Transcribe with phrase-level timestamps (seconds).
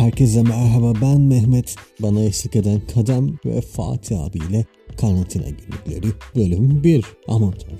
[0.00, 1.76] Herkese merhaba ben Mehmet.
[2.02, 4.64] Bana eşlik eden Kadem ve Fatih abiyle
[4.96, 7.78] Karantina Günlükleri bölüm 1 Amatör.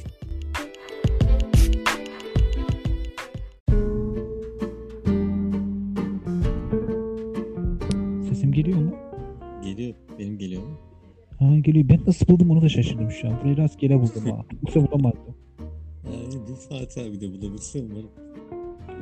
[8.29, 8.95] Sesim geliyor mu?
[9.65, 9.95] Geliyor.
[10.19, 10.79] Benim geliyor mu?
[11.39, 11.89] Ha geliyor.
[11.89, 13.41] Ben nasıl buldum onu da şaşırdım şu an.
[13.41, 14.45] Burayı rastgele buldum ha.
[14.63, 15.35] Yoksa bulamazdım.
[16.05, 18.11] Ay, bu Fatih abi de bulabilse umarım.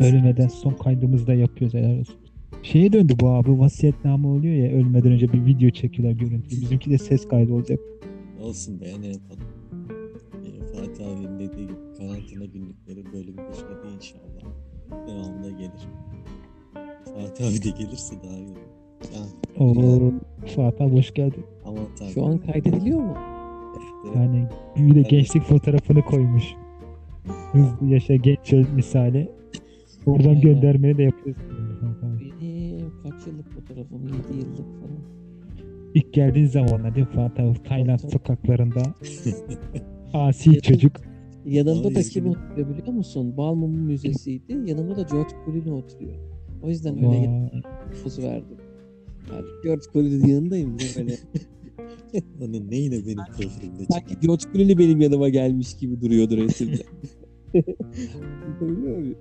[0.00, 2.27] Ölmeden son kaydımızda yapıyoruz helal olsun.
[2.62, 6.60] Şeye döndü bu abi vasiyetname oluyor ya ölmeden önce bir video çekiyorlar görüntülü.
[6.60, 7.78] Bizimki de ses kaydı olacak.
[8.42, 9.42] Olsun be ne yapalım.
[10.44, 14.52] Ee, Fatih abinin dediği gibi karantina günlükleri bölüm 1 hadi inşallah.
[15.08, 15.88] Devamında gelir.
[17.04, 18.58] Fatih abi de gelirse daha iyi olur.
[19.14, 20.12] Yani, Oo,
[20.54, 21.44] Fuat abi hoş geldin.
[21.64, 22.12] Aman tanrım.
[22.14, 23.14] Şu an kaydediliyor mu?
[24.04, 24.46] Evet, Yani
[24.76, 26.44] bir de gençlik fotoğrafını koymuş.
[27.52, 29.28] Hızlı yaşa genç öl misali.
[30.06, 30.40] Oradan Aynen.
[30.40, 31.44] göndermeni de yapıyorsun.
[33.18, 34.02] Kaç yıllık fotoğrafım?
[34.02, 34.98] 7 yıllık falan.
[35.94, 37.54] İlk geldiğin zamanlar değil mi?
[37.64, 38.82] Tayland sokaklarında.
[40.12, 40.96] Asi çocuk.
[41.46, 43.36] Yanımda da kim oturuyor biliyor musun?
[43.36, 44.52] Balmumu Müzesi'ydi.
[44.52, 46.14] Yanımda da George Clooney oturuyor.
[46.62, 47.62] O yüzden öyle Vay.
[48.02, 48.56] poz verdim.
[49.32, 50.76] Yani George Clooney'nin yanındayım.
[50.96, 51.16] Böyle.
[52.40, 56.82] Onun neyine benim profilimde Sanki George Clooney benim yanıma gelmiş gibi duruyordu resimde.
[58.46, 59.16] Anlatabiliyor muyum?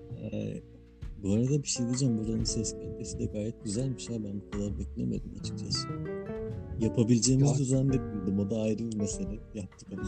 [1.23, 2.17] Bu arada bir şey diyeceğim.
[2.17, 4.13] Buranın ses kalitesi de gayet güzelmiş ha.
[4.13, 5.87] Ben bu kadar beklemiyordum açıkçası.
[6.79, 8.39] Yapabileceğimizi zannetmiyordum.
[8.39, 9.39] O da ayrı bir mesele.
[9.53, 10.03] Yaptık ama.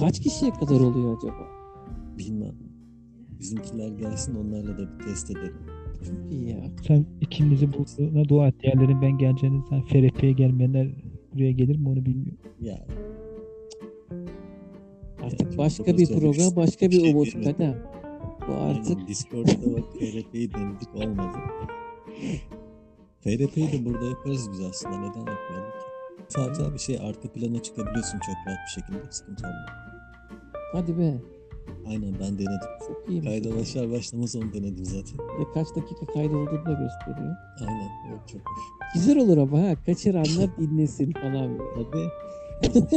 [0.00, 1.46] Kaç kişiye kadar oluyor acaba?
[2.18, 2.54] Bilmem.
[3.40, 5.56] Bizimkiler gelsin onlarla da bir test edelim.
[6.04, 6.70] Çok iyi ya.
[6.86, 8.54] Sen ikimizi bulduğuna dua et.
[8.62, 10.88] Diğerlerin ben geleceğini sen FRP'ye gelmeyenler
[11.34, 12.38] buraya gelir mi onu bilmiyorum.
[12.60, 12.86] Ya
[15.22, 17.76] Artık Yani başka bir program, başka Bir şey umut diyemedim.
[18.48, 21.38] Bu artık Discord'da bak FRP'yi denedik olmadı.
[23.20, 24.96] FRP'yi de burada yaparız biz aslında.
[24.96, 25.86] Neden yapmayalım ki?
[26.28, 29.12] Fatih abi şey arka plana çıkabiliyorsun çok rahat bir şekilde.
[29.12, 29.68] Sıkıntı olmuyor.
[30.72, 31.14] hadi be.
[31.88, 32.68] Aynen ben denedim.
[32.86, 33.22] Çok iyi.
[33.22, 35.18] Kayda başlar başlamaz onu denedim zaten.
[35.18, 37.36] Ve kaç dakika kaydedildiğini de gösteriyor.
[37.60, 38.94] Aynen o çok hoş.
[38.94, 39.74] Güzel olur ama ha.
[39.86, 41.58] Kaçıranlar dinlesin falan.
[41.74, 42.08] Tabii.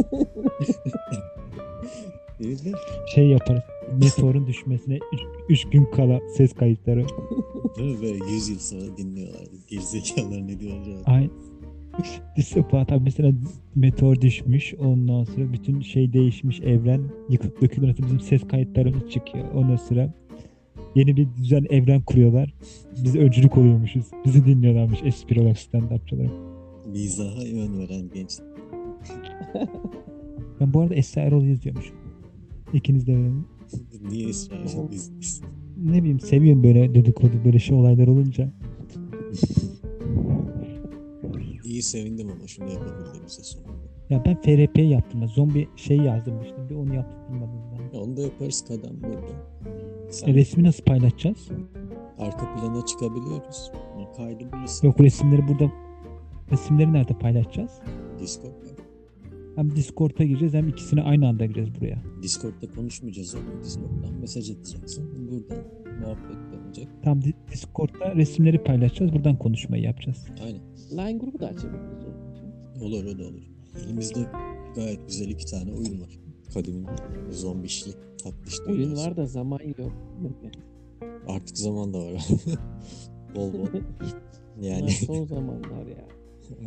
[2.46, 2.78] Öyle.
[3.16, 3.62] Şey yaparız.
[4.02, 5.00] Meteorun düşmesine
[5.50, 7.06] 3 gün kala ses kayıtları.
[7.78, 7.98] Değil?
[8.02, 9.44] Böyle 100 yıl sonra dinliyorlar.
[9.68, 10.98] Gerizekalılar ne diyor acaba?
[11.06, 11.30] Ay.
[12.38, 13.32] İşte Fuat abi mesela
[13.76, 14.74] meteor düşmüş.
[14.74, 16.60] Ondan sonra bütün şey değişmiş.
[16.60, 17.98] Evren yıkıp dökülür.
[17.98, 19.46] Bizim ses kayıtlarımız çıkıyor.
[19.56, 20.14] Ondan sonra
[20.96, 22.54] yeni bir düzen evren kuruyorlar.
[23.04, 24.06] Biz öncülük oluyormuşuz.
[24.26, 26.32] Bizi dinliyorlarmış espri olarak stand-upçı olarak.
[26.88, 28.32] Mizaha yön veren genç.
[30.60, 31.96] Ben bu arada Esra Erol'u izliyormuşum.
[32.74, 33.30] İkiniz de.
[34.10, 34.50] Niye biz,
[35.20, 35.42] biz?
[35.78, 38.54] Ne bileyim seviyorum böyle dedikodu böyle şey olaylar olunca.
[41.64, 43.72] İyi sevindim ama şunu yapabildiğimize sonunda.
[44.10, 45.28] Ya ben FRP yaptım.
[45.28, 46.70] Zombi şey yazdırmıştım.
[46.70, 47.98] Bir onu yaptırmadım ben.
[47.98, 49.28] Ya onu da yaparız kadem burada.
[50.10, 51.48] Sen E, resmi nasıl paylaşacağız?
[52.20, 53.72] arka plana çıkabiliyoruz.
[54.18, 54.88] Kaydı bilirsin.
[54.88, 55.72] Yok resimleri burada
[56.52, 57.72] resimleri nerede paylaşacağız?
[58.20, 58.71] Discord var.
[59.56, 62.04] Hem Discord'a gireceğiz hem ikisini aynı anda gireceğiz buraya.
[62.24, 63.64] Discord'da konuşmayacağız oğlum.
[63.64, 65.28] Discord'dan mesaj atacaksın.
[65.32, 65.64] Buradan
[66.02, 66.88] muhabbet dönecek.
[67.04, 69.14] Tam Di- Discord'da resimleri paylaşacağız.
[69.14, 70.26] Buradan konuşmayı yapacağız.
[70.44, 70.62] Aynen.
[70.92, 72.06] Line grubu da açabiliriz.
[72.82, 73.44] Olur o da olur.
[73.86, 74.20] Elimizde
[74.76, 76.20] gayet güzel iki tane oyun var.
[76.54, 76.88] Kadim'in
[77.32, 77.92] zombişli
[78.24, 79.10] tatlış Oyun dünyası.
[79.10, 79.92] var da zaman yok.
[81.28, 82.28] Artık zaman da var.
[83.36, 83.68] bol bol.
[84.58, 86.06] Bunlar Yani son zamanlar ya.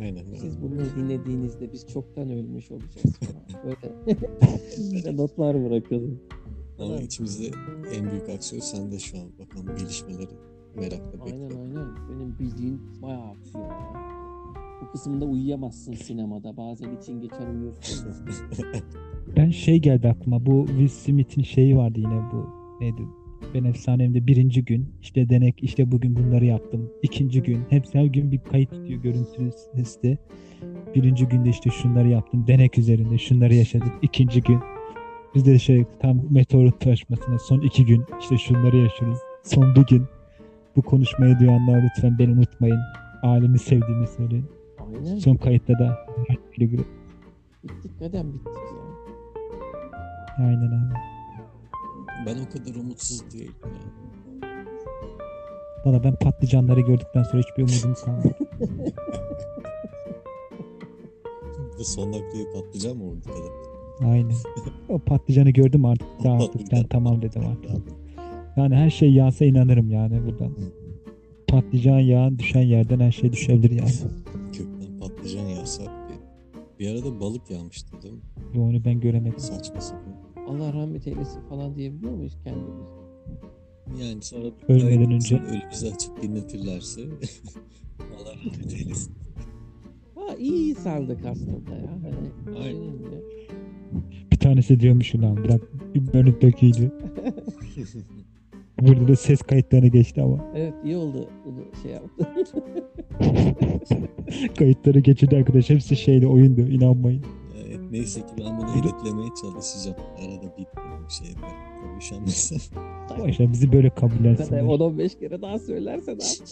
[0.01, 0.23] Aynen.
[0.35, 3.63] Siz bunu dinlediğinizde biz çoktan ölmüş olacağız falan.
[3.65, 3.95] Böyle,
[4.93, 6.19] böyle notlar bırakalım.
[6.79, 7.51] Ama içimizde
[7.95, 9.27] en büyük aksiyon sende şu an.
[9.39, 10.29] Bakalım gelişmeleri
[10.75, 11.57] merakla Aynen bekliyorum.
[11.57, 12.09] aynen.
[12.09, 13.93] Benim bildiğin bayağı aksiyon ya.
[14.81, 16.57] Bu kısımda uyuyamazsın sinemada.
[16.57, 18.07] Bazen için geçer uyursun.
[19.37, 20.45] Ben şey geldi aklıma.
[20.45, 22.49] Bu Will Smith'in şeyi vardı yine bu.
[22.81, 23.01] Neydi?
[23.53, 26.89] Ben efsanemde birinci gün işte denek işte bugün bunları yaptım.
[27.01, 30.17] İkinci gün hepsi her gün bir kayıt tutuyor görüntülü sesli.
[30.95, 32.47] Birinci günde işte şunları yaptım.
[32.47, 33.91] Denek üzerinde şunları yaşadık.
[34.01, 34.59] İkinci gün
[35.35, 39.19] biz de şey tam meteorun taşmasına son iki gün işte şunları yaşıyoruz.
[39.43, 40.03] Son bir gün
[40.75, 42.79] bu konuşmayı duyanlar lütfen beni unutmayın.
[43.23, 44.45] Alemi sevdiğimi söyleyin.
[44.79, 45.17] Aynen.
[45.19, 45.97] Son kayıtta da.
[47.63, 48.85] Bittik kadem bittik ya.
[50.45, 51.14] Aynen abi.
[52.25, 54.49] Ben o kadar umutsuz değilim ya.
[55.85, 58.35] Valla ben patlıcanları gördükten sonra hiçbir umudum kalmadı.
[61.79, 64.11] Bu son noktayı patlayacağım mı orada kadar?
[64.11, 64.35] Aynen.
[64.89, 66.87] O patlıcanı gördüm artık O rahatlıktan patlıcan.
[66.89, 67.71] tamam dedim artık.
[68.57, 70.51] Yani her şey yağsa inanırım yani buradan.
[71.47, 73.91] patlıcan yağın düşen yerden her şey düşebilir yani.
[74.53, 78.19] Kökten patlıcan yağsak bir, bir arada balık yağmıştı değil mi?
[78.55, 79.39] Ve Onu ben göremedim.
[79.39, 80.14] Saçma sapan.
[80.47, 82.85] Allah rahmet eylesin falan diyebiliyor muyuz kendimiz?
[84.01, 85.35] Yani sonra Ölmeden önce.
[85.39, 87.01] Ölümüzü açıp dinletirlerse
[87.99, 89.13] Allah rahmet eylesin.
[90.15, 91.91] Ha iyi sardık aslında ya.
[92.03, 92.81] Hani Aynen.
[92.93, 93.21] düşününce.
[94.31, 95.61] Bir tanesi diyormuş ulan bırak
[95.95, 96.91] bir bölüm döküydü.
[98.81, 100.45] Burada da ses kayıtlarına geçti ama.
[100.55, 102.27] Evet iyi oldu bunu şey yaptı.
[104.57, 105.69] Kayıtları geçirdi arkadaş.
[105.69, 107.25] Hepsi şeydi oyundu inanmayın.
[107.95, 109.97] Neyse ki ben bunu editlemeye çalışacağım.
[110.17, 110.65] Arada bir
[111.05, 111.27] bir şey.
[111.33, 112.59] Tabii üşenmezsem.
[113.19, 114.61] Boşver bizi böyle kabullensinler.
[114.61, 116.47] 10-15 kere daha söylerse ne yapacak?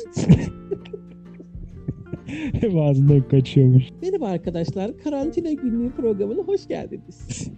[2.61, 3.83] Hep ağzından kaçıyormuş.
[4.01, 4.97] Merhaba arkadaşlar.
[4.97, 7.27] Karantina günlüğü programına hoş geldiniz.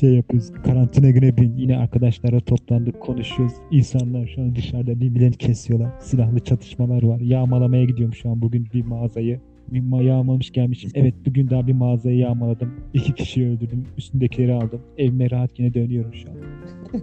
[0.00, 0.52] Şey yapıyoruz.
[0.64, 3.54] Karantina günü bir yine arkadaşlara toplandık konuşuyoruz.
[3.70, 5.90] İnsanlar şu an dışarıda birbirlerini kesiyorlar.
[6.00, 7.20] Silahlı çatışmalar var.
[7.20, 9.40] Yağmalamaya gidiyorum şu an bugün bir mağazayı.
[9.72, 10.90] Yağmalamış gelmişim.
[10.94, 12.72] Evet bugün daha bir mağazayı yağmaladım.
[12.94, 13.84] İki kişiyi öldürdüm.
[13.98, 14.80] Üstündekileri aldım.
[14.98, 16.34] Evime rahat yine dönüyorum şu an.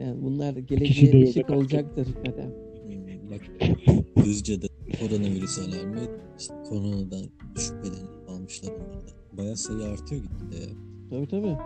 [0.00, 2.08] yani bunlar geleceğe ışık olacaktır.
[4.24, 4.66] Düzce'de
[5.00, 6.00] koronavirüs alarmı
[6.38, 7.24] işte koronadan
[7.56, 9.14] şüphelenip almışlar onlardan.
[9.38, 10.68] Bayağı sayı artıyor ya.
[11.10, 11.56] Tabii tabii.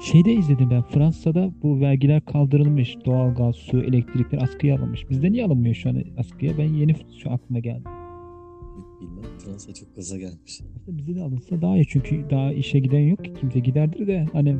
[0.00, 0.82] Şeyde izledim ben.
[0.82, 2.96] Fransa'da bu vergiler kaldırılmış.
[3.04, 5.10] Doğalgaz, su, elektrikler askıya alınmış.
[5.10, 6.58] Bizde niye alınmıyor şu an askıya?
[6.58, 7.84] Ben yeni şu aklıma geldi.
[9.00, 10.60] Bilmem Fransa çok gaza gelmiş.
[10.76, 14.26] Aslında bize de alınsa daha iyi çünkü daha işe giden yok ki kimse giderdir de
[14.32, 14.56] hani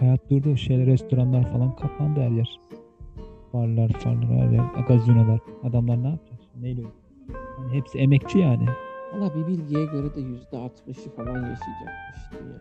[0.00, 2.60] hayat durdu şeyler restoranlar falan kapandı her yer.
[3.52, 6.82] Barlar farlar her yer gazinolar adamlar ne yapacak neyle
[7.58, 8.66] hani hepsi emekçi yani.
[9.14, 12.58] Valla bir bilgiye göre de %60'ı falan yaşayacakmış dünya.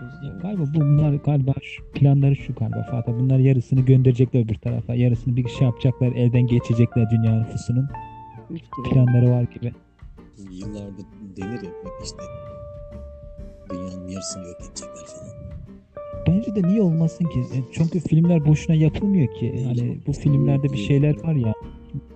[0.00, 4.54] O Ya yüzden galiba bunlar galiba şu planları şu galiba Fatih bunlar yarısını gönderecekler öbür
[4.54, 7.88] tarafa yarısını bir şey yapacaklar elden geçecekler dünya nüfusunun
[8.90, 9.72] planları var gibi.
[10.38, 11.70] Yıllardır denir ya
[12.04, 12.16] işte
[13.70, 15.34] dünyanın yarısını yok edecekler falan.
[16.26, 17.40] Bence de niye olmasın ki?
[17.40, 19.64] E, Çünkü filmler boşuna yapılmıyor ki.
[19.66, 21.52] Hani bu filmlerde bir şeyler var ya.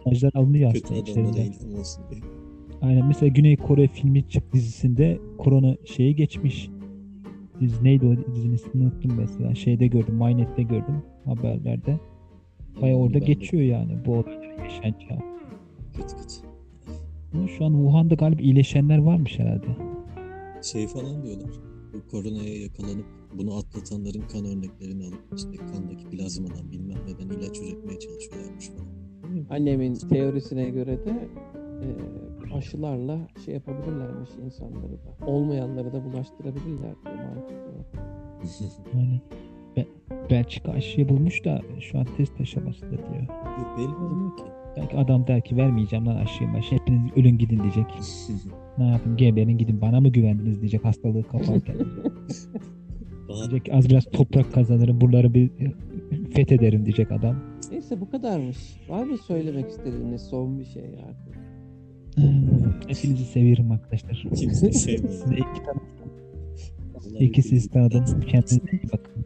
[0.06, 1.52] Mesajlar alınıyor Kötü aslında diye.
[2.82, 6.70] Aynen mesela Güney Kore filmi çık dizisinde korona şeyi geçmiş.
[7.60, 9.54] Dizi neydi o dizinin ismini unuttum mesela.
[9.54, 11.98] Şeyde gördüm, Mynet'te gördüm haberlerde.
[12.82, 15.18] Baya orada ben de geçiyor yani bu olayların yaşanacağı.
[15.96, 16.47] Kötü kötü.
[17.34, 19.66] Ama şu an Wuhan'da galiba iyileşenler varmış herhalde.
[20.62, 21.50] Şey falan diyorlar.
[21.94, 23.06] Bu koronaya yakalanıp
[23.38, 28.88] bunu atlatanların kan örneklerini alıp işte kandaki plazmadan bilmem neden ilaç üretmeye çalışıyorlarmış falan.
[29.50, 31.28] Annemin teorisine göre de
[31.82, 31.86] e,
[32.54, 35.26] aşılarla şey yapabilirlermiş insanları da.
[35.26, 38.00] Olmayanları da bulaştırabilirler diyor mantıklı.
[38.98, 39.20] Aynen.
[39.76, 39.86] Be-
[40.30, 43.26] Belçika aşıyı bulmuş da şu an test aşamasında diyor.
[43.78, 44.42] Belli olmuyor ki.
[44.80, 46.74] Belki adam der ki vermeyeceğim lan aşıyı maşı.
[46.74, 47.86] Hepiniz ölün gidin diyecek.
[48.78, 51.76] Ne yapayım geberin gidin bana mı güvendiniz diyecek hastalığı kaparken.
[53.28, 55.50] Diyecek ki, az biraz toprak kazanırım buraları bir
[56.34, 57.36] fethederim diyecek adam.
[57.70, 58.56] Neyse bu kadarmış.
[58.88, 61.38] Var mı söylemek istediğiniz son bir şey artık?
[62.88, 64.26] Hepinizi seviyorum arkadaşlar.
[64.36, 65.32] kimseyi sevmiyor.
[65.32, 65.80] İki tane
[66.94, 68.04] Allah İki hepimizi siz tanıdım.
[68.04, 68.20] kurtarsın.
[68.20, 69.24] Kendinize iyi bakın.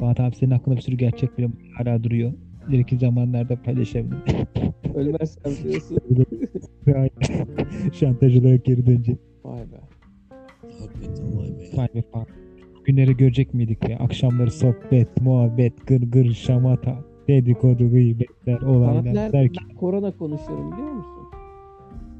[0.00, 2.32] Fatih abi senin aklında bir sürü gerçek bile hala duruyor.
[2.68, 4.46] İleriki zamanlarda paylaşabilirim.
[4.94, 5.98] Ölmezsem diyorsun.
[7.92, 9.18] Şantaj olarak geri dönecek.
[9.44, 9.80] Vay be.
[10.80, 11.76] Hakikaten vay be.
[11.76, 12.34] Vay be Fatih.
[12.84, 13.98] Günleri görecek miydik ya?
[13.98, 19.66] Akşamları sohbet, muhabbet, gır gır, şamata, dedikodu, gıybetler, olaylar Saatler derken.
[19.70, 21.22] ben korona konuşuyorum biliyor musun?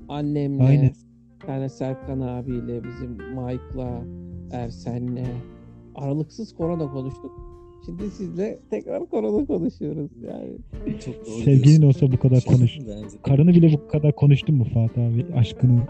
[0.09, 0.91] Annemle, Aynen.
[1.41, 4.03] bir tane Serkan abiyle, bizim Mike'la,
[4.53, 5.25] Ersen'le
[5.95, 7.42] aralıksız korona konuştuk.
[7.87, 10.51] Şimdi sizle tekrar korona konuşuyoruz yani.
[11.01, 12.07] Çok doğru Sevgilin diyorsun.
[12.07, 12.79] olsa bu kadar konuş.
[13.23, 15.27] Karını bile bu kadar konuştun mu Fatih abi?
[15.35, 15.81] Aşkını.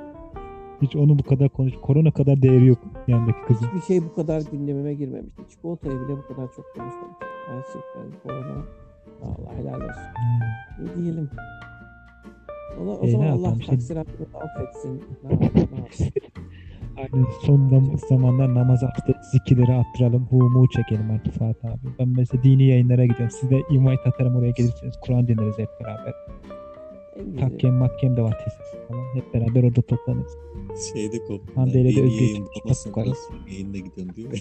[0.83, 1.73] Hiç onu bu kadar konuş.
[1.83, 3.67] Korona kadar değeri yok yanındaki kızın.
[3.67, 5.43] Hiçbir şey bu kadar gündemime girmemişti.
[5.51, 7.29] Çikolatayı bile bu kadar çok konuşmamıştım.
[7.49, 8.63] Gerçekten korona.
[9.23, 10.03] Allah helal olsun.
[10.17, 10.87] Hmm.
[10.87, 11.31] Ne diyelim?
[12.83, 13.73] Ona, o E, zaman Allah işte?
[13.73, 15.03] taksiratını affetsin.
[15.25, 15.87] Ne yapalım, ne yapalım?
[16.97, 20.27] Aynen son zam- zamanlar namaz vakti zikirleri attıralım.
[20.31, 21.79] Humu çekelim artık Fatih abi.
[21.99, 23.31] Ben mesela dini yayınlara gidiyorum.
[23.41, 24.95] Siz de invite atarım oraya gelirsiniz.
[25.01, 26.15] Kur'an dinleriz hep beraber.
[27.41, 29.05] Takkem makkem de var tesis falan.
[29.15, 30.33] Hep beraber orada toplanırız.
[30.95, 31.53] Şeyde koptu.
[31.55, 33.09] Hande ile de Yeni Özge yayın çıkıp bulamazsam bakarız.
[33.11, 34.35] nasıl yayında gidiyorum değil mi?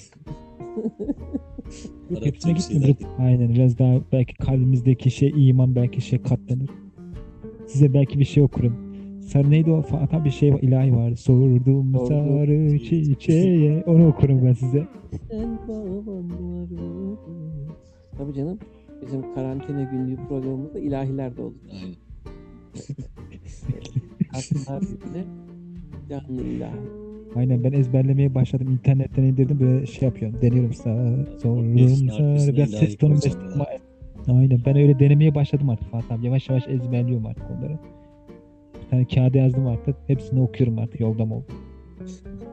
[2.10, 6.70] Yok hepsine şeyler Aynen biraz daha belki kalbimizdeki şey iman belki şey katlanır.
[7.68, 8.91] Size belki bir şey okurum.
[9.32, 9.82] Sarı neydi o?
[9.82, 11.16] Fatih bir şey var, ilahi vardı.
[11.16, 13.84] Sordum sarı çiçeğe.
[13.84, 14.88] Onu okurum ben size.
[15.32, 15.60] Sen.
[18.18, 18.60] Tabii canım.
[19.02, 21.62] Bizim karantina günlüğü programımızda ilahiler de olacak.
[24.34, 25.26] Aynen.
[26.10, 26.72] Canlı ilahi.
[27.36, 28.68] Aynen ben ezberlemeye başladım.
[28.72, 30.42] İnternetten indirdim böyle şey yapıyorum.
[30.42, 32.54] Deniyorum sağ Arkasına sağ.
[32.54, 33.66] Biraz ses tonu koyacağım ama
[34.28, 36.26] Aynen ben öyle denemeye başladım artık Fatih abi.
[36.26, 37.78] Yavaş yavaş ezberliyorum artık onları.
[38.92, 39.96] Tane kağıda yazdım artık.
[40.08, 41.44] Hepsini okuyorum artık yolda mı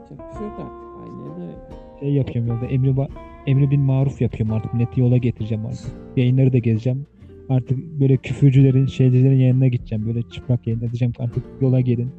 [0.08, 0.72] Çok şey yok artık.
[1.02, 1.52] Aynen öyle.
[2.00, 2.66] Şey yapıyorum yolda.
[2.66, 3.08] Emri, ba-
[3.46, 4.74] Emri bin maruf yapıyorum artık.
[4.74, 5.92] Milleti yola getireceğim artık.
[6.16, 7.06] Yayınları da gezeceğim.
[7.48, 10.06] Artık böyle küfürcülerin, şeycilerin yanına gideceğim.
[10.06, 11.12] Böyle çıplak yayın edeceğim.
[11.18, 12.10] Artık yola gelin.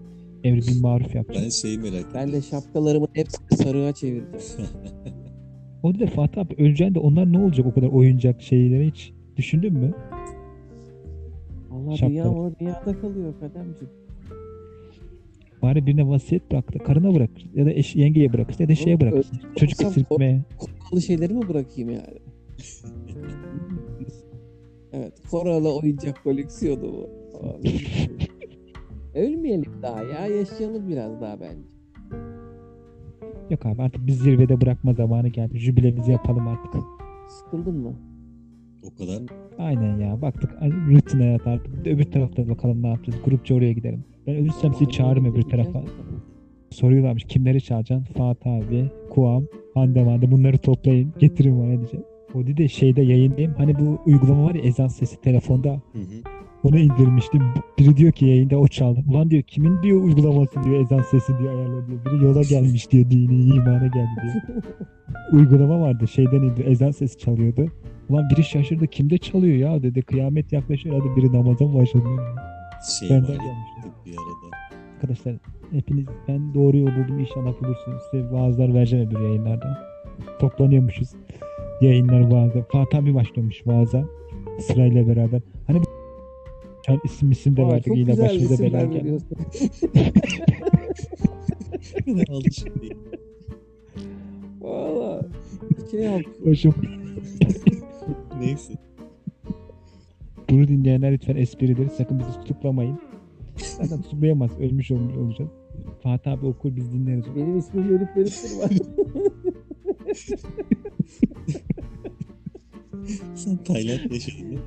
[0.44, 1.46] Emri bin maruf yapacağım.
[1.46, 2.12] Ben şeyi merak ediyorum.
[2.14, 4.70] Ben de şapkalarımın hepsini sarığa çevireceğim.
[5.84, 9.74] O da Fatih abi öleceksin de onlar ne olacak o kadar oyuncak şeyleri hiç düşündün
[9.74, 9.94] mü?
[11.72, 12.10] Allah Şapkalı.
[12.10, 13.94] dünya o dünyada kalıyor kademciğim.
[15.62, 16.80] Bari birine vasiyet bıraktı.
[16.80, 17.30] Karına bırak.
[17.54, 19.40] Ya da eş, yengeye bırakırsın ya da şeye bırakırsın.
[19.56, 20.42] Çocuk esirtmeye.
[20.58, 22.20] Koralı şeyleri mi bırakayım yani?
[24.94, 25.14] evet.
[25.32, 27.10] Koralı oyuncak koleksiyonu bu.
[29.16, 30.28] Ölmeyelim daha ya.
[30.28, 31.68] Yaşayalım biraz daha bence.
[33.50, 35.60] Yok abi artık biz zirvede bırakma zamanı geldi.
[35.60, 36.82] Jübilemizi yapalım artık.
[37.30, 38.09] Sıkıldın mı?
[38.94, 39.22] O kadar
[39.60, 41.88] Aynen ya baktık ay, rutin hayat artık.
[41.88, 43.20] Öbür tarafta bakalım ne yapacağız.
[43.26, 44.04] Grupça oraya gidelim.
[44.28, 45.84] Ben ölürsem sizi çağırırım öbür tarafa.
[46.70, 48.14] Soruyorlarmış kimleri çağıracaksın?
[48.14, 52.06] Fatih abi, Kuam, Hande Mande bunları toplayın getirin bana diyeceğim.
[52.36, 53.54] O dedi şeyde yayındayım.
[53.58, 55.70] Hani bu uygulama var ya ezan sesi telefonda.
[55.70, 56.40] Hı hı.
[56.64, 57.42] Onu indirmiştim.
[57.80, 59.04] Biri diyor ki yayında o çaldı.
[59.10, 62.00] Ulan diyor kimin diyor uygulaması diyor ezan sesi diyor ayarla diyor.
[62.06, 64.64] Biri yola gelmiş diyor dini imana geldi diyor.
[65.34, 67.68] Uygulama vardı şeyden indir ezan sesi çalıyordu.
[68.10, 72.06] Ulan biri şaşırdı kimde çalıyor ya dedi kıyamet yaklaşıyor hadi biri namaza mı başladı.
[73.00, 73.56] Şey Benden var ya
[74.06, 74.58] bir arada.
[74.96, 75.36] Arkadaşlar
[75.72, 78.04] hepiniz ben doğru yol buldum inşallah bulursunuz.
[78.12, 79.78] Size vaazlar vereceğim öbür yayınlarda.
[80.40, 81.10] Toplanıyormuşuz.
[81.82, 82.64] Yayınlar vaazda.
[82.72, 84.06] Fatih abi başlamış vaaza.
[84.60, 85.42] Sırayla beraber.
[85.68, 85.82] Hani
[86.88, 87.98] an isim isim de Aa, verdik.
[87.98, 89.38] Yine başımıza veriyorsun.
[92.30, 92.96] Alışık değil.
[94.62, 95.22] Valla.
[95.92, 96.22] Şey yap.
[96.46, 96.76] Başım.
[98.40, 98.74] Neyse.
[100.50, 103.00] Bunu dinleyenler lütfen esprileri sakın bizi tutuklamayın.
[103.58, 104.60] Zaten tutuklayamaz.
[104.60, 105.52] Ölmüş olmuş olacağız.
[106.04, 107.26] Fatih abi okur biz dinleriz.
[107.36, 108.70] Benim ismim verip verip durma.
[113.36, 114.60] Sen Tayland yaşadın mi?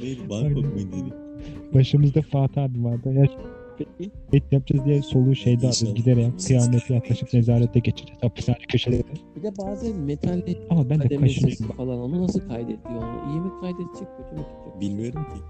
[0.00, 0.28] Neydi?
[0.30, 0.92] Bangkok muydu?
[0.92, 1.14] dedi?
[1.74, 3.12] Başımızda Fatih abi vardı.
[3.12, 3.26] Ya
[3.78, 5.66] peki et yapacağız diye soluğu şeyde.
[5.66, 5.94] İnşallah.
[5.94, 8.22] Giderek kıyameti yaklaşık nezarette geçeceğiz.
[8.22, 9.06] Hapishane köşelerinde.
[9.36, 11.76] Bir de bazen metalli Ama ben de kaşınıyorum.
[11.76, 13.32] falan onu nasıl kaydediyor onu?
[13.32, 14.80] İyi mi kaydedecek kötü mü tutacak?
[14.80, 15.40] Bilmiyorum ki.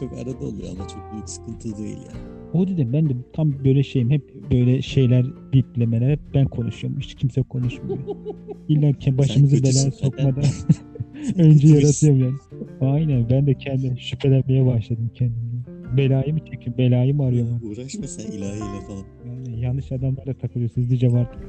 [0.00, 2.38] Çok arada oluyor ama çok büyük sıkıntı değil yani.
[2.54, 4.10] O dedim ben de tam böyle şeyim.
[4.10, 7.00] Hep böyle şeyler biplemeler hep ben konuşuyorum.
[7.00, 7.98] Hiç kimse konuşmuyor.
[8.68, 10.44] İlla ki başımızı belaya sokmadan
[11.36, 12.34] önce yaratıyorum yani.
[12.80, 15.47] Aynen ben de kendi şüphelenmeye başladım kendimden.
[15.96, 17.60] Belayı mı çekin, belayı mı arıyorum?
[17.64, 19.04] Uğraşma sen ilahiyle falan.
[19.26, 21.42] Yani yanlış adamlara takılıyorsunuz diyeceğim artık.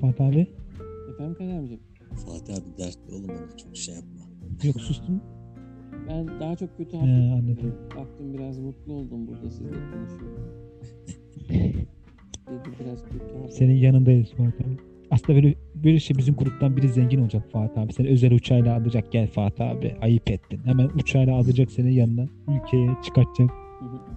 [0.00, 0.46] Fatih abi
[1.14, 1.80] Efendim kademciğim.
[2.26, 4.20] Fatih abi dertli oğlum ona çok şey yapma.
[4.64, 5.20] yok sustun.
[6.08, 7.74] Ben daha çok kötü He, hafif anladım.
[7.96, 10.44] baktım biraz mutlu oldum burada sizle konuşuyorum.
[12.48, 13.52] Dedi biraz kötü hafif.
[13.52, 14.76] Senin yanındayız Fatih abi.
[15.10, 17.92] Aslında böyle böyle şey bizim gruptan biri zengin olacak Fatih abi.
[17.92, 19.94] Seni özel uçağıyla alacak gel Fatih abi.
[20.00, 20.60] Ayıp ettin.
[20.64, 22.26] Hemen uçağıyla alacak seni yanına.
[22.48, 23.50] Ülkeye çıkartacak.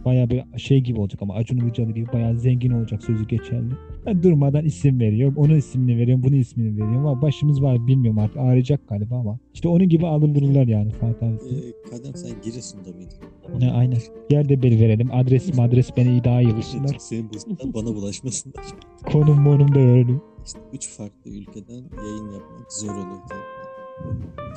[0.06, 3.72] Bayağı bir şey gibi olacak ama Acun Ilıcalı gibi bayağı zengin olacak sözü geçerli.
[4.06, 5.36] Ben durmadan isim veriyorum.
[5.38, 6.24] Onun ismini veriyorum.
[6.24, 7.08] Bunun ismini veriyorum.
[7.08, 9.40] Ama başımız var bilmiyorum artık ağrıyacak galiba ama.
[9.54, 11.36] İşte onun gibi alındırırlar yani Fatih abi.
[11.36, 13.18] Ee, Kadem sen Giresun'da mıydın?
[13.60, 13.98] Ne, aynen.
[14.30, 15.10] Yer de bel verelim.
[15.12, 16.96] Adres adres beni daha iyi bulsunlar.
[17.00, 18.66] Senin bozuktan bana bulaşmasınlar.
[19.12, 20.22] Konum monum da verelim.
[20.46, 23.61] İşte üç farklı ülkeden yayın yapmak zor oluyor tabii.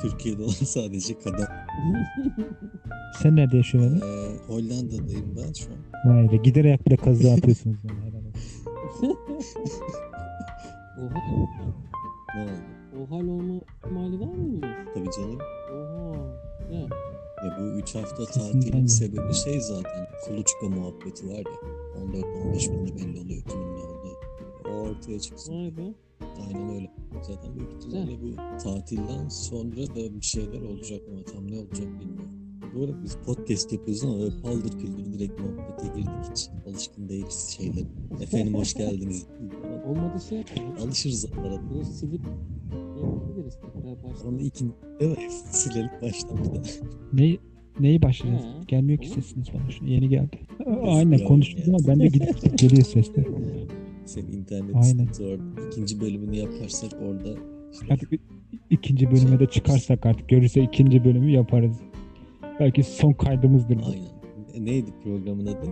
[0.01, 1.45] Türkiye'de olan sadece kadın.
[3.21, 4.01] Sen nerede yaşıyorsun?
[4.01, 6.15] Ee, Hollanda'dayım ben şu an.
[6.15, 7.77] Vay be gider ayak bile kazığı atıyorsunuz.
[7.83, 7.99] Yani.
[7.99, 9.17] helal olsun.
[10.99, 11.19] Oha.
[12.35, 12.51] Ne oldu?
[12.99, 14.69] O hal olma ihtimali var mıymış?
[14.93, 15.37] Tabii canım.
[15.71, 16.13] Oha.
[16.71, 16.79] Ne?
[17.45, 20.07] Ya bu 3 hafta tatilin sebebi şey zaten.
[20.27, 21.75] Kuluçka muhabbeti var ya.
[22.53, 24.17] 14-15 binde belli oluyor kimin ne olduğu.
[24.65, 25.53] O ortaya çıksın.
[25.53, 25.93] Vay be.
[26.47, 26.91] Aynen öyle.
[27.21, 32.45] Zaten büyük ihtimalle bu tatilden sonra da bir şeyler olacak ama tam ne olacak bilmiyorum.
[32.75, 36.49] Bu arada biz podcast yapıyoruz ama böyle paldır küldür direkt muhabbete girdik hiç.
[36.67, 37.83] Alışkın değiliz şeyler.
[38.21, 39.27] Efendim hoş geldiniz.
[39.87, 40.87] Olmadı şey yapalım.
[40.87, 41.61] Alışırız arada.
[41.69, 42.21] Bunu silip
[43.35, 44.33] yapabiliriz tekrar baştan.
[44.33, 46.63] Onu ikinci evet, silelim baştan bir daha.
[47.13, 47.37] Ne,
[47.79, 48.45] neyi başlayacağız?
[48.67, 49.71] Gelmiyor ki sesiniz bana.
[49.71, 50.39] Şu yeni geldi.
[50.83, 51.27] Aynen ya.
[51.27, 53.25] ama ben de gidip geliyor sesler.
[54.05, 55.07] Senin internet Aynen.
[55.07, 55.67] orada.
[55.67, 57.29] İkinci bölümünü yaparsak orada
[57.73, 58.09] işte Artık
[58.69, 61.79] ikinci bölüme de çıkarsak artık görürse ikinci bölümü yaparız.
[62.59, 63.77] Belki son kaydımızdır.
[63.85, 64.05] Aynen.
[64.53, 65.65] E, Neydi programın adı?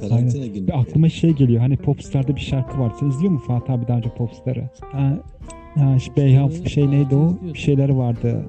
[0.00, 0.76] Karantina Bir günlükleri.
[0.78, 1.60] aklıma şey geliyor.
[1.60, 2.92] Hani Popstar'da bir şarkı var.
[3.00, 4.70] Sen izliyor musun Fatih abi daha önce Popstar'ı?
[4.80, 5.18] Ha,
[5.74, 7.38] ha işte Beyhan şey neydi o?
[7.54, 8.46] Bir şeyler vardı.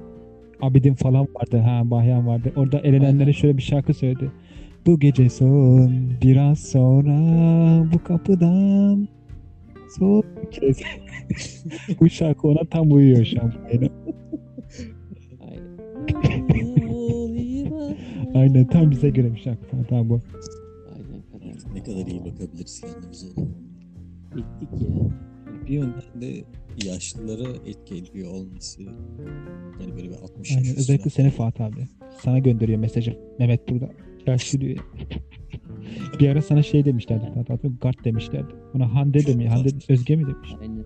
[0.60, 1.58] Abidin falan vardı.
[1.58, 2.52] Ha Bahyan vardı.
[2.56, 3.32] Orada elenenlere Aynen.
[3.32, 4.30] şöyle bir şarkı söyledi.
[4.86, 5.90] Bu gece son
[6.22, 7.14] biraz sonra
[7.94, 9.08] bu kapıdan
[9.98, 10.80] son kez.
[12.00, 13.52] bu şarkı ona tam uyuyor şu an.
[13.70, 13.90] Aynen,
[15.40, 15.78] Aynen.
[18.34, 20.20] Aynen tam bize göre bir şarkı abi bu.
[20.94, 21.74] Aynen kadar.
[21.74, 23.26] Ne kadar iyi bakabiliriz kendimize.
[24.36, 24.88] Bittik ya.
[25.66, 26.44] Bir yönden de
[26.86, 28.82] yaşlılara etki ediyor olması.
[29.78, 31.10] Hani böyle bir 60 Aynen, yaş özellikle üstü.
[31.22, 31.88] seni Fatih abi.
[32.22, 33.18] Sana gönderiyor mesajı.
[33.38, 33.90] Mehmet burada.
[34.26, 34.78] Yaşlı diyor.
[36.20, 37.32] Bir ara sana şey demişlerdi.
[37.80, 38.54] Gart demişlerdi.
[38.74, 39.48] Ona Hande de mi?
[39.48, 40.54] Hande Özge mi demiş?
[40.60, 40.84] Aynen.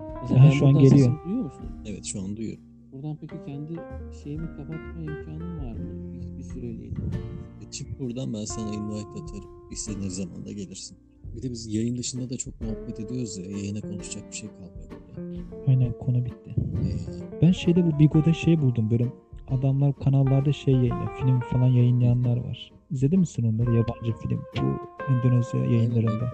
[0.00, 1.24] Aha, ben şu an geliyor.
[1.24, 1.64] Duyuyor musun?
[1.86, 2.62] Evet şu an duyuyorum.
[2.92, 3.72] Buradan peki kendi
[4.22, 6.12] şeyimi kapatma imkanım var mı?
[6.14, 6.94] Bir, bir süreliğine.
[7.70, 9.50] Çık buradan ben sana invite atarım.
[9.70, 10.96] İstediğin zaman da gelirsin.
[11.36, 13.44] Bir de biz yayın dışında da çok muhabbet ediyoruz ya.
[13.44, 15.42] Yayına konuşacak bir şey kalmıyor burada.
[15.68, 16.54] Aynen konu bitti.
[16.56, 19.06] Ee, Ben şeyde bu Bigo'da şey buldum böyle
[19.48, 21.18] adamlar kanallarda şey yayınlıyor.
[21.20, 22.72] Film falan yayınlayanlar var.
[22.90, 23.76] İzledin misin onları?
[23.76, 24.42] Yabancı film.
[24.56, 24.78] Bu
[25.12, 26.32] Endonezya yayınlarında.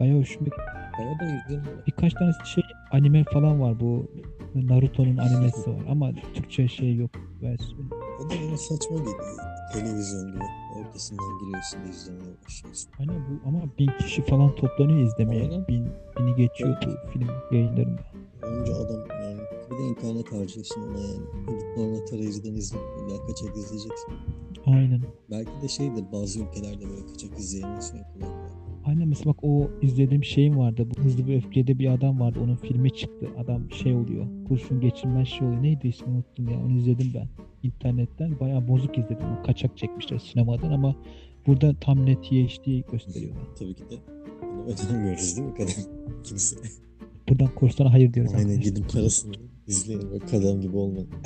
[0.00, 0.60] Bayağı hoşuma gitti.
[0.98, 1.82] Bayağı da izliyorum.
[1.86, 4.10] Birkaç tane şey anime falan var bu.
[4.54, 7.10] Naruto'nun animesi var ama Türkçe şey yok
[7.42, 7.86] versiyonu.
[8.20, 9.38] O da bana saçma geliyor.
[9.72, 10.44] Televizyon gibi.
[10.78, 12.90] Ortasından giriyorsun izlemeye başlıyorsun.
[13.00, 15.42] Aynen bu ama bin kişi falan toplanıyor izlemeye.
[15.42, 15.66] Aynen.
[15.68, 18.02] Bin, bini geçiyor bu film yayınlarında.
[18.42, 21.24] Önce adam yani bir de internet harcıyorsun ona yani.
[21.48, 22.78] Gidip normal tarayıcıdan izle.
[22.78, 24.14] İlla kaçak izleyeceksin.
[24.66, 25.00] Aynen.
[25.30, 28.50] Belki de şeydir bazı ülkelerde böyle kaçak izleyenin şey yapıyorlar.
[28.84, 30.88] Aynen mesela bak o izlediğim şeyim vardı.
[30.90, 32.38] Bu Hızlı ve Öfke'de bir adam vardı.
[32.44, 33.28] Onun filmi çıktı.
[33.38, 34.26] Adam şey oluyor.
[34.48, 35.62] Kurşun geçirmez şey oluyor.
[35.62, 36.58] Neydi ismi unuttum ya.
[36.60, 37.28] Onu izledim ben.
[37.62, 39.26] İnternetten bayağı bozuk izledim.
[39.40, 40.96] O kaçak çekmişler sinemadan ama
[41.46, 43.42] burada tam net HD gösteriyorlar.
[43.58, 43.94] Tabii ki de
[44.42, 45.74] bunu ödemiyoruz değil mi kadın?
[46.24, 46.56] Kimse.
[47.28, 48.34] Buradan kurslara hayır diyoruz.
[48.34, 49.32] Aynen gidin parasını
[49.70, 51.08] izleyin ve kadın gibi olmayın.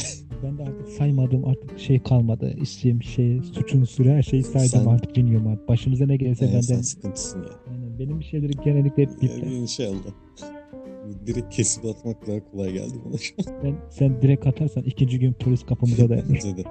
[0.42, 2.54] Ben de artık saymadığım artık şey kalmadı.
[2.62, 5.68] İsim, şey, suç unsuru her şeyi saydım Sen- artık bilmiyorum artık.
[5.68, 6.83] Başımıza ne gelirse Yani sen benden.
[6.83, 7.48] sıkıntısın ya.
[7.70, 7.98] Aynen.
[7.98, 9.40] Benim bir şeyleri genellikle hep bitti.
[9.42, 9.96] Yani inşallah.
[11.26, 13.44] Direkt kesip atmak daha kolay geldi bana şu an.
[13.62, 16.28] Sen, sen direkt atarsan ikinci gün polis kapımıza dayanır.
[16.35, 16.64] Bence de.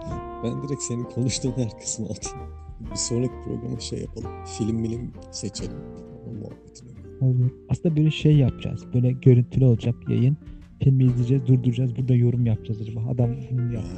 [0.43, 2.37] Ben direkt senin konuştuğun her kısmı atayım.
[2.91, 4.29] Bir sonraki programa şey yapalım.
[4.57, 5.77] Film milim seçelim.
[6.29, 6.89] O muhabbetini.
[7.21, 7.49] Olur.
[7.69, 8.83] Aslında böyle şey yapacağız.
[8.93, 10.37] Böyle görüntülü olacak yayın.
[10.83, 11.95] Filmi izleyeceğiz, durduracağız.
[11.95, 12.99] Burada yorum yapacağız acaba.
[13.09, 13.89] Adam bunu yaptı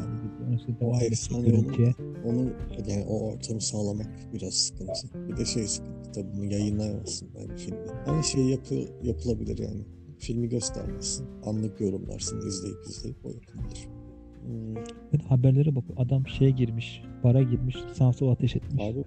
[0.58, 1.96] sonra devam edecek.
[2.26, 2.50] Onu
[2.88, 5.08] yani o ortamı sağlamak biraz sıkıntı.
[5.30, 7.80] Bir de şey sıkıntı tabii bunu yayınlayamazsın belki filmi.
[8.08, 9.82] Ama şey yapı, yapılabilir yani.
[10.20, 11.26] Filmi göstermezsin.
[11.46, 12.48] Anlık yorumlarsın.
[12.48, 13.88] izleyip izleyip o yapılabilir.
[14.46, 14.76] Hmm,
[15.14, 16.04] Ben haberlere bakıyorum.
[16.04, 17.02] Adam şeye girmiş.
[17.24, 17.76] Bara girmiş.
[17.94, 18.84] Sağ sol ateş etmiş.
[18.84, 19.04] abi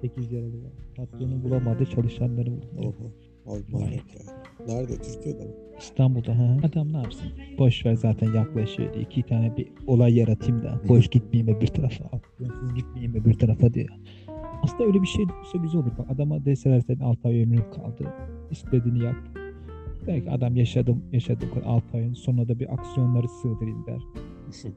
[0.00, 0.72] 8 yaralı var.
[0.96, 1.86] Patronu bulamadı.
[1.86, 2.66] Çalışanları vurdu.
[2.78, 3.27] oha.
[3.48, 4.20] Abi manyak ya.
[4.66, 4.96] Nerede?
[4.98, 5.50] Türkiye'de mi?
[5.78, 6.38] İstanbul'da.
[6.38, 6.56] Ha.
[6.64, 7.28] Adam ne yapsın?
[7.58, 9.04] Boş ver zaten yaklaşıyor diye.
[9.04, 10.80] İki tane bir olay yaratayım da.
[10.88, 12.04] Boş gitmeyeyim öbür tarafa.
[12.04, 13.86] Aklımsız gitmeyeyim öbür tarafa diye.
[14.62, 15.90] Aslında öyle bir şey olsa güzel olur.
[15.98, 18.14] Bak adama deseler senin 6 ay ömrün kaldı.
[18.50, 19.16] İstediğini yap.
[20.06, 24.00] Belki adam yaşadım yaşadım 6 ayın sonunda da bir aksiyonları sığdırayım der.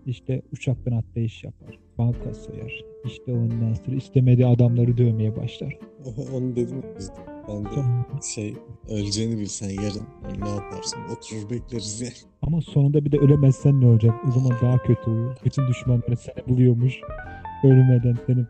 [0.05, 1.79] İşte uçaktan atlayış yapar.
[1.97, 2.83] Banka soyar.
[3.05, 5.77] İşte ondan sonra istemediği adamları dövmeye başlar.
[6.33, 7.13] Onu dedim ya biz de.
[7.47, 8.53] Ben de şey
[8.89, 10.07] öleceğini bilsen yarın
[10.41, 10.99] ne yaparsın?
[11.11, 12.13] Oturur bekleriz yani.
[12.41, 14.15] Ama sonunda bir de ölemezsen ne olacak?
[14.27, 15.37] O zaman daha kötü oluyor.
[15.45, 16.99] Bütün düşmanları seni buluyormuş.
[17.63, 18.45] Ölmeden seni.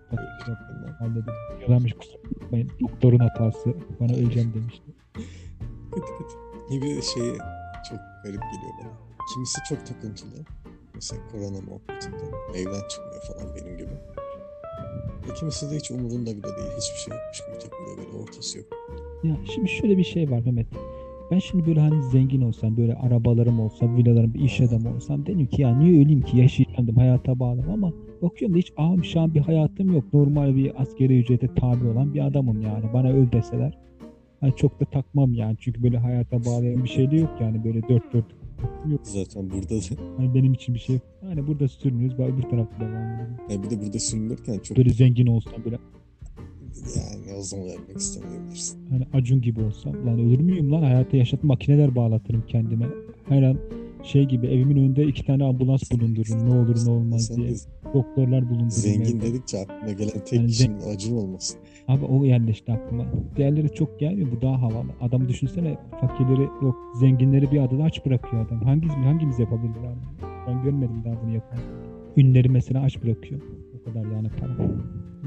[1.00, 1.24] Halledin.
[1.60, 2.72] Diyorlarmış kusura bakmayın.
[2.82, 3.74] Doktorun hatası.
[4.00, 4.92] Bana öleceğim demişti.
[5.92, 6.82] Kötü kötü.
[6.82, 7.38] De şey
[7.90, 8.92] çok garip geliyor bana.
[9.34, 10.46] Kimisi çok takıntılı.
[10.96, 13.94] Mesela korona muhabbetinden evden çıkmıyor falan benim gibi.
[15.32, 16.72] E kimisi de hiç umurunda bile değil.
[16.78, 18.68] Hiçbir şey yokmuş gibi takılıyor böyle ortası yok.
[19.24, 20.68] Ya şimdi şöyle bir şey var Mehmet.
[21.32, 25.48] Ben şimdi böyle hani zengin olsam, böyle arabalarım olsa, villalarım, bir iş adamı olsam dedim
[25.48, 29.34] ki ya niye öleyim ki yaşayacağım hayata bağlım ama bakıyorum da hiç ağam şu an
[29.34, 30.14] bir hayatım yok.
[30.14, 32.94] Normal bir askeri ücrete tabi olan bir adamım yani.
[32.94, 33.78] Bana öl deseler.
[34.40, 37.82] Hani çok da takmam yani çünkü böyle hayata bağlayan bir şey de yok yani böyle
[37.90, 38.26] dört dört
[38.92, 39.02] yok.
[39.04, 39.80] Zaten burada da
[40.18, 41.04] Hani benim için bir şey yok.
[41.22, 43.34] Hani burada sürünüyoruz, ben öbür tarafta devam ediyorum.
[43.50, 45.78] yani bir de burada sürünürken çok Böyle zengin olsam, böyle
[46.96, 48.80] yani o zaman vermek istemeyebilirsin.
[48.90, 52.86] hani Acun gibi olsam lan ölür müyüm lan hayata yaşatma makineler bağlatırım kendime.
[53.28, 53.58] Her an
[54.04, 57.50] şey gibi evimin önünde iki tane ambulans bulundurun ne olur ne olmaz diye.
[57.94, 58.70] Doktorlar bulundurun.
[58.70, 59.22] zengin evde.
[59.28, 61.60] dedikçe aklına gelen tek Yani kişinin acın olmasın.
[61.92, 63.06] Abi o yerleşti aklıma.
[63.36, 64.32] Diğerleri çok gelmiyor.
[64.32, 64.92] Bu daha havalı.
[65.02, 68.62] Adam düşünsene fakirleri yok zenginleri bir adada aç bırakıyor adam.
[68.62, 70.28] Hangimiz, hangimiz yapabilir abi?
[70.48, 71.60] Ben görmedim daha bunu yapan.
[72.18, 73.42] Ünleri mesela aç bırakıyor.
[73.80, 74.68] O kadar yani para.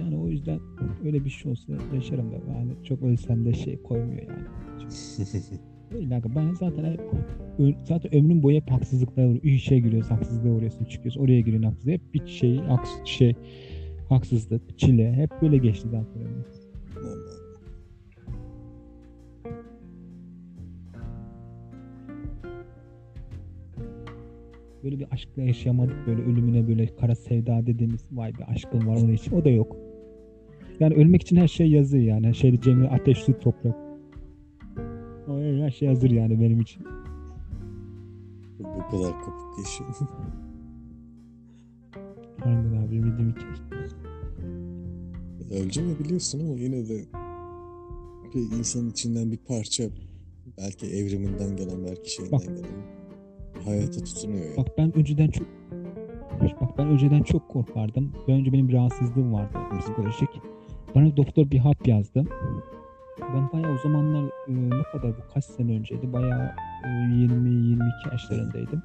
[0.00, 0.61] Yani o yüzden
[1.05, 4.44] öyle bir şey olsa yaşarım da yani çok ölsem de şey koymuyor yani.
[5.94, 7.00] Öyle aga ben zaten hep,
[7.85, 9.42] zaten ömrüm boyu hep haksızlıklara uğruyor.
[9.42, 11.20] İyi şey giriyoruz haksızlığa uğruyorsun çıkıyorsun.
[11.20, 11.94] Oraya giriyorsun haksızlığa.
[11.94, 13.35] Hep bir şey, haks şey
[14.08, 16.22] haksızlık, çile hep böyle geçti zaten.
[24.84, 29.12] Böyle bir aşkla yaşayamadık böyle ölümüne böyle kara sevda dediğimiz vay be aşkım var onun
[29.12, 29.76] için o da yok.
[30.80, 32.26] Yani ölmek için her şey yazıyor yani.
[32.26, 33.76] Her şeyde Cemil ateş su toprak.
[35.28, 36.86] O her şey hazır yani benim için.
[38.58, 39.90] Bu kadar kopuk yaşıyor.
[42.44, 43.85] Harbiden abi bildiğim hikaye.
[45.50, 47.04] Öleceğimi biliyorsun ama yine de
[48.35, 49.85] bir insanın içinden bir parça
[50.59, 52.46] belki evriminden gelen belki şeyinden Bak.
[52.46, 52.64] gelen
[53.64, 54.57] hayata tutunuyor ya.
[54.57, 55.46] Bak ben önceden çok
[56.61, 58.12] Bak ben önceden çok korkardım.
[58.28, 60.28] Önce benim bir rahatsızlığım vardı psikolojik.
[60.94, 62.24] Bana doktor bir hap yazdı.
[63.35, 66.12] Ben bayağı o zamanlar e, ne kadar bu kaç sene önceydi?
[66.12, 66.52] Bayağı
[66.85, 68.83] e, 20-22 yaşlarındaydım.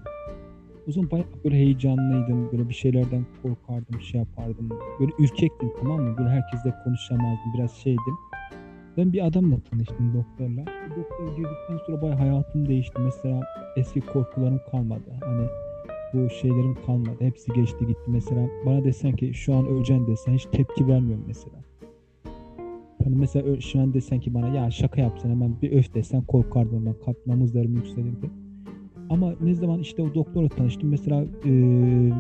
[0.89, 2.51] O zaman bayağı böyle heyecanlıydım.
[2.51, 4.69] Böyle bir şeylerden korkardım, şey yapardım.
[4.99, 6.17] Böyle ürkektim tamam mı?
[6.17, 7.53] Böyle herkesle konuşamazdım.
[7.57, 8.17] Biraz şeydim.
[8.97, 10.65] Ben bir adamla tanıştım doktorla.
[10.89, 13.01] Bu doktor girdikten sonra bayağı hayatım değişti.
[13.01, 13.41] Mesela
[13.75, 15.13] eski korkularım kalmadı.
[15.21, 15.47] Hani
[16.13, 17.17] bu şeylerim kalmadı.
[17.19, 18.07] Hepsi geçti gitti.
[18.07, 21.55] Mesela bana desen ki şu an öleceksin desen hiç tepki vermiyorum mesela.
[23.03, 26.85] Hani mesela şu an desen ki bana ya şaka yapsan hemen bir öf desen korkardım
[26.85, 26.95] ben.
[27.05, 28.48] Kalp namızlarım yükselirdi.
[29.09, 32.13] Ama ne zaman işte o doktorla tanıştım mesela eee,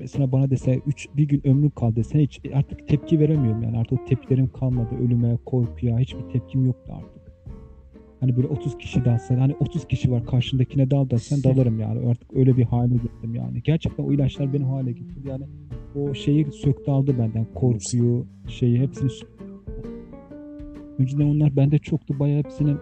[0.00, 4.06] mesela bana dese 3 bir gün ömrüm kaldı desen hiç artık tepki veremiyorum yani artık
[4.06, 7.24] tepkilerim kalmadı ölüme korkuya hiçbir tepkim yoktu artık.
[8.20, 12.36] Hani böyle 30 kişi dalsa hani 30 kişi var karşındakine dal desen dalarım yani artık
[12.36, 13.62] öyle bir hale geldim yani.
[13.62, 15.44] Gerçekten o ilaçlar beni hale getirdi yani
[15.94, 19.10] o şeyi söktü aldı benden korkuyu şeyi hepsini
[20.98, 22.74] Önceden onlar bende çoktu bayağı hepsini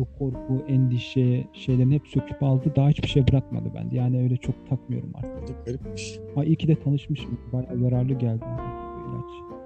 [0.00, 2.72] bu korku, endişe şeylerini hep söküp aldı.
[2.76, 3.96] Daha hiçbir şey bırakmadı bende.
[3.96, 5.48] Yani öyle çok takmıyorum artık.
[5.48, 6.18] Da garipmiş.
[6.34, 7.38] Ha iyi ki de tanışmışım.
[7.52, 9.60] Bayağı yararlı geldi bu ilaç.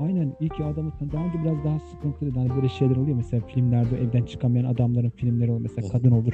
[0.00, 2.38] Aynen iyi ki adamı daha önce biraz daha sıkıntılıydı.
[2.38, 5.70] Hani böyle şeyler oluyor mesela filmlerde evden çıkamayan adamların filmleri oluyor.
[5.74, 6.32] Mesela kadın olur.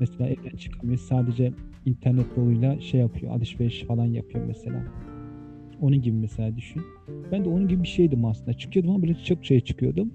[0.00, 0.98] Mesela evden çıkamıyor.
[0.98, 1.52] Sadece
[1.86, 3.32] internet yoluyla şey yapıyor.
[3.32, 4.84] Alışveriş falan yapıyor mesela.
[5.80, 6.82] Onun gibi mesela düşün.
[7.32, 8.52] Ben de onun gibi bir şeydim aslında.
[8.52, 10.12] Çıkıyordum ama böyle çok şey çıkıyordum.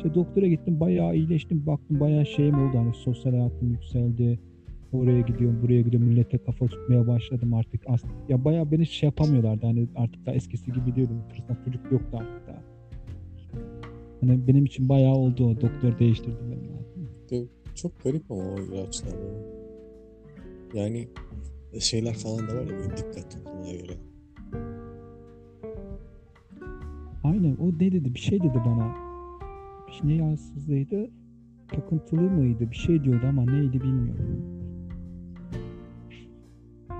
[0.00, 1.66] İşte doktora gittim bayağı iyileştim.
[1.66, 2.78] Baktım bayağı şeyim oldu.
[2.78, 4.38] Hani sosyal hayatım yükseldi.
[4.92, 6.08] Oraya gidiyorum, buraya gidiyorum.
[6.08, 7.80] Millete kafa tutmaya başladım artık.
[8.28, 9.66] Ya bayağı beni şey yapamıyorlardı.
[9.66, 11.22] Hani artık da eskisi gibi diyordum.
[11.28, 12.62] Fırsat çocuk yoktu artık daha.
[14.20, 15.60] Hani benim için bayağı oldu o.
[15.60, 16.66] Doktor değiştirdi beni.
[17.32, 17.48] yani.
[17.74, 19.12] Çok garip ama o ilaçlar.
[19.12, 20.82] ya.
[20.82, 21.08] Yani
[21.80, 23.92] şeyler falan da var ya dikkat tutmaya göre.
[27.24, 28.14] Aynen o ne dedi?
[28.14, 29.09] Bir şey dedi bana.
[30.04, 31.10] Ne rahatsızlığıydı?
[31.68, 32.70] Takıntılı mıydı?
[32.70, 34.60] Bir şey diyordu ama neydi bilmiyorum.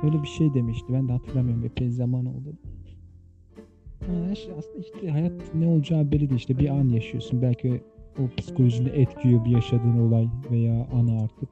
[0.02, 0.92] Öyle bir şey demişti.
[0.92, 1.64] Ben de hatırlamıyorum.
[1.64, 2.56] Epey zaman oldu.
[4.08, 6.34] Yani her şey aslında işte hayat ne olacağı belli değil.
[6.34, 7.42] İşte bir an yaşıyorsun.
[7.42, 7.82] Belki
[8.18, 11.48] o psikolojini etkiliyor bir yaşadığın olay veya anı artık.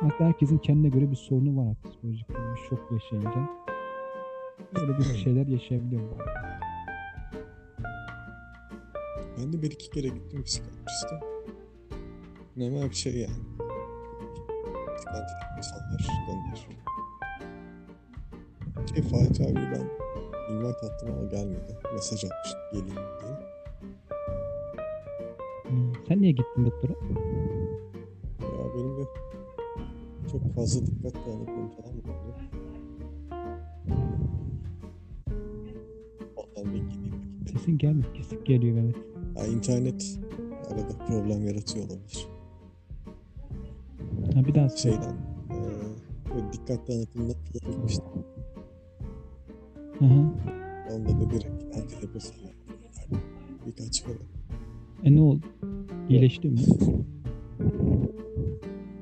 [0.00, 2.28] Hatta herkesin kendine göre bir sorunu var psikolojik.
[2.28, 3.48] Bir şok yaşayınca.
[4.76, 6.02] Böyle bir şeyler yaşayabiliyor.
[9.38, 11.20] Ben de bir iki kere gittim psikiyatriste.
[12.56, 13.42] Normal bir şey yani.
[14.96, 16.66] Psikiyatrik insanlar gönder.
[18.94, 19.90] Şey Fatih abi ben
[20.54, 21.78] invite attım ama gelmedi.
[21.94, 23.32] Mesaj atmıştı geleyim diye.
[25.68, 25.92] Hmm.
[26.08, 26.92] Sen niye gittin doktora?
[28.40, 29.04] Ya benim de
[30.32, 32.34] çok fazla dikkat dağınıklığım falan vardı.
[36.36, 37.14] Ondan bir gideyim.
[37.52, 38.14] Sesin gelmiyor.
[38.14, 38.96] Kesik geliyor evet.
[39.38, 40.18] Ya internet
[40.70, 42.28] arada problem yaratıyor olabilir.
[44.34, 44.96] Ha, bir daha söyle.
[44.96, 45.16] Şeyden
[45.50, 48.04] eee böyle dikkat dağınıklığından falan gitmiştim.
[49.98, 50.28] Hı hı.
[50.92, 53.18] Onda da direkt antidepresan verdim.
[53.66, 54.18] Birkaç kere.
[55.04, 55.46] E ne oldu?
[56.08, 56.58] İyileşti mi?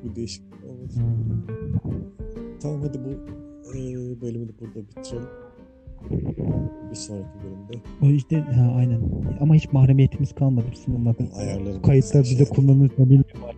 [0.05, 0.92] Bu değişiklik olmadı.
[0.94, 1.90] Hmm.
[2.61, 3.09] Tamam hadi bu
[3.75, 5.29] eee bölümü de burada bitirelim.
[6.91, 9.01] Bir sonraki bölümde O işte ha aynen.
[9.41, 11.15] Ama hiç mahremiyetimiz kalmadı bizim onunla.
[11.37, 11.83] ayarlarım.
[11.83, 13.41] Kayıtlar bize kullanılır mı bilmiyorum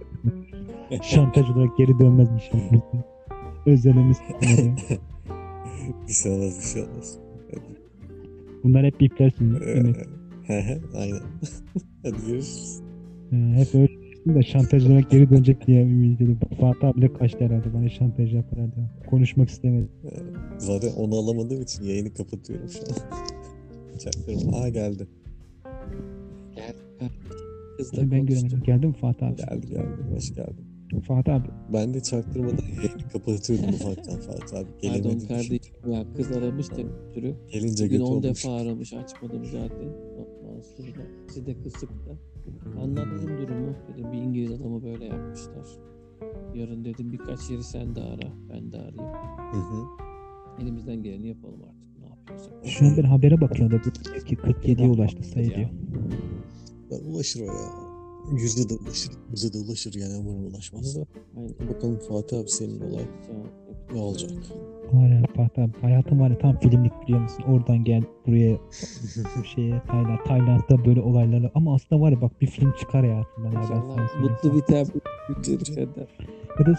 [0.90, 1.05] artık.
[1.05, 2.83] Şantaj olarak geri dönmez inşallah.
[3.66, 4.16] Özelimiz
[6.09, 7.18] bir şey olmaz bir şey olmaz.
[8.64, 9.55] Bunlar hep biplersin.
[9.55, 9.59] Ee,
[10.48, 10.83] Evet.
[10.96, 11.20] Aynen.
[12.03, 12.81] Hadi görüşürüz.
[13.33, 16.48] Ee, hep öyle demiştim de şantajlara geri dönecek diye ümit ediyordum.
[16.61, 18.74] Fatih abi bile kaçtı herhalde bana şantaj yapar herhalde.
[19.11, 19.88] Konuşmak istemedi.
[20.58, 23.18] Zaten onu alamadığım için yayını kapatıyorum şu an.
[23.98, 24.56] Çaktırma.
[24.58, 25.06] Aa geldi.
[26.54, 26.74] Gel.
[27.76, 28.62] Kızla Ben göremedim.
[28.62, 29.36] Geldi mi Fatih abi?
[29.36, 30.02] Geldi geldi.
[30.14, 30.64] Hoş geldin.
[31.08, 31.48] Fatih abi.
[31.72, 34.66] Ben de çaktırmadan yayını kapatıyordum ufaktan Fatih abi.
[34.82, 37.34] Pardon Gelemedi kardeşim ya kız aramış da bir sürü.
[37.52, 38.24] Gelince Bugün götü 10 olmuş.
[38.24, 39.88] defa aramış açmadım zaten.
[40.18, 42.16] Ondan sonra sizi de kısık da.
[42.82, 43.74] Anlattım durumu.
[43.92, 45.66] Dedim bir İngiliz adamı böyle yapmışlar.
[46.54, 48.32] Yarın dedim birkaç yeri sen de ara.
[48.54, 49.14] Ben de arayayım.
[49.52, 49.84] Hı hı.
[50.62, 51.98] Elimizden geleni yapalım artık.
[52.00, 52.66] Ne yapıyorsak.
[52.66, 53.82] Şu an ben habere bakıyorum da
[54.24, 55.68] ki 47'ye ulaştı sayı diyor.
[56.90, 57.88] Ya ulaşır o ya.
[58.32, 59.12] Yüzde de ulaşır.
[59.30, 61.06] Yüzde de ulaşır yani umarım ulaşmaz da.
[61.36, 61.74] Aynen.
[61.74, 63.04] Bakalım Fatih abi senin olay
[63.94, 64.30] ne olacak?
[64.92, 67.44] Var ya Fatih abi hayatım var ya tam filmlik biliyor musun?
[67.48, 68.56] Oradan gel buraya
[69.38, 70.18] bu şeye Tayland.
[70.26, 73.52] Tayland'da böyle olaylarla ama aslında var ya bak bir film çıkar hayatından.
[73.52, 74.86] Ya, ben sana mutlu biter.
[75.28, 76.08] Biter.
[76.58, 76.78] Ya da,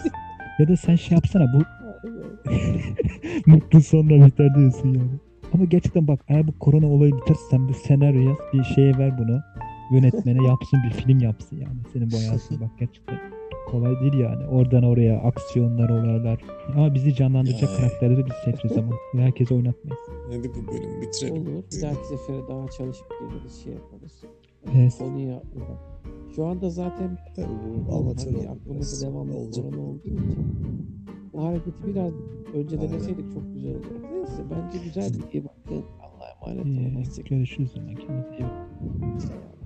[0.58, 1.62] ya da sen şey yapsana bu
[3.46, 5.10] mutlu sonla biter diyorsun yani.
[5.54, 9.18] Ama gerçekten bak eğer bu korona olayı biterse sen bir senaryo yaz bir şeye ver
[9.18, 9.40] bunu.
[9.92, 11.78] Yönetmene yapsın bir film yapsın yani.
[11.92, 13.18] Senin bu hayatın bak gerçekten
[13.70, 14.46] kolay değil yani.
[14.46, 16.40] Oradan oraya aksiyonlar olaylar.
[16.76, 19.24] Ama bizi canlandıracak karakterleri biz seçeceğiz ama.
[19.24, 20.00] Herkese oynatmayız.
[20.26, 21.42] Hadi bu bölümü bitirelim.
[21.42, 21.62] Olur.
[21.76, 24.24] Bir dahaki sefere daha çalışıp geliriz şey yaparız.
[24.76, 24.98] Evet.
[24.98, 25.42] Konuyu
[26.36, 27.46] Şu anda zaten Tabii
[27.88, 29.02] bu amatör hani aklımızda biraz.
[29.02, 29.64] devamlı Olacak.
[29.64, 30.46] korona olduğu için
[31.32, 32.12] bu hareketi biraz
[32.54, 32.90] önce Aynen.
[32.92, 33.88] deneseydik çok güzel olurdu.
[34.12, 35.84] Neyse bence güzel bir iyi bakın.
[36.00, 36.94] Allah'a emanet olun.
[37.00, 37.28] Hoşçakalın.
[37.28, 37.74] görüşürüz.
[37.74, 38.02] Kendinize
[38.38, 39.59] iyi bakın.